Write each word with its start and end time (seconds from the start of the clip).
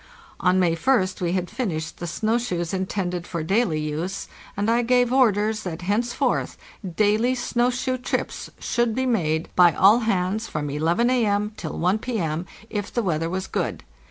On 0.39 0.59
May 0.59 0.73
Ist 0.73 1.21
we 1.21 1.33
had 1.33 1.47
finished 1.47 1.97
the 1.99 2.07
snow 2.07 2.39
shoes 2.39 2.73
intended 2.73 3.27
for 3.27 3.43
daily 3.43 3.79
use, 3.79 4.27
and 4.57 4.67
I 4.67 4.81
gave 4.81 5.13
orders 5.13 5.61
that, 5.61 5.83
henceforth, 5.83 6.57
daily 6.95 7.35
snow 7.35 7.69
shoe 7.69 7.99
trips 7.99 8.49
should 8.57 8.95
be 8.95 9.05
made 9.05 9.49
by 9.55 9.73
all 9.73 9.99
hands 9.99 10.47
from 10.47 10.71
11 10.71 11.11
A.M. 11.11 11.51
till 11.55 11.77
1 11.77 11.99
P.M., 11.99 12.47
if 12.71 12.91
the 12.91 13.03
weather 13.03 13.29
was 13.29 13.45
good. 13.45 13.83